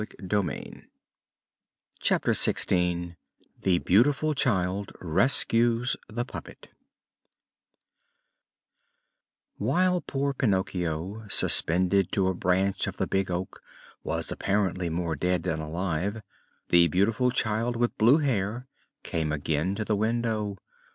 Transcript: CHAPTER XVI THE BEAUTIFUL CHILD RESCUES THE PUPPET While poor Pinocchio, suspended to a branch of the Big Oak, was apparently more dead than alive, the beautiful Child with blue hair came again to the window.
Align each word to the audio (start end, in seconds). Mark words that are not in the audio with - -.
CHAPTER 1.99 2.31
XVI 2.31 3.17
THE 3.59 3.77
BEAUTIFUL 3.77 4.33
CHILD 4.33 4.91
RESCUES 4.99 5.95
THE 6.09 6.25
PUPPET 6.25 6.69
While 9.57 10.01
poor 10.01 10.33
Pinocchio, 10.33 11.27
suspended 11.27 12.11
to 12.13 12.25
a 12.27 12.33
branch 12.33 12.87
of 12.87 12.97
the 12.97 13.05
Big 13.05 13.29
Oak, 13.29 13.61
was 14.03 14.31
apparently 14.31 14.89
more 14.89 15.15
dead 15.15 15.43
than 15.43 15.59
alive, 15.59 16.23
the 16.69 16.87
beautiful 16.87 17.29
Child 17.29 17.75
with 17.75 17.95
blue 17.99 18.17
hair 18.17 18.67
came 19.03 19.31
again 19.31 19.75
to 19.75 19.85
the 19.85 19.95
window. 19.95 20.57